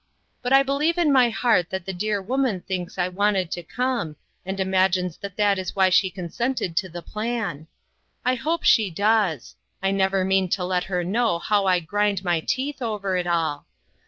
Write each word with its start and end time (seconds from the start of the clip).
But 0.41 0.51
I 0.51 0.63
believe 0.63 0.97
in 0.97 1.13
my 1.13 1.29
heart 1.29 1.69
the 1.69 1.79
dear 1.79 2.19
woman 2.23 2.61
thinks 2.61 2.97
I 2.97 3.07
wanted 3.07 3.51
to 3.51 3.61
come, 3.61 4.15
and 4.43 4.59
imagines 4.59 5.15
that 5.17 5.35
that 5.35 5.59
is 5.59 5.75
why 5.75 5.89
she 5.91 6.09
consented 6.09 6.75
to 6.77 6.89
the 6.89 7.03
plan. 7.03 7.67
244 8.25 8.25
INTERRUPTED. 8.25 8.41
I 8.41 8.43
hope 8.43 8.63
she 8.63 8.89
does. 8.89 9.55
I 9.83 9.91
never 9.91 10.25
mean 10.25 10.49
to 10.49 10.63
let 10.63 10.85
her 10.85 11.03
know 11.03 11.37
how 11.37 11.67
I 11.67 11.79
grind 11.81 12.23
my 12.23 12.39
teeth 12.39 12.81
over 12.81 13.15
it 13.15 13.27
all. 13.27 13.67